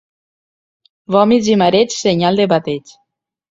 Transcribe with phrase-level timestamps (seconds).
[1.17, 2.99] Vòmits i mareig, senyal de bateig.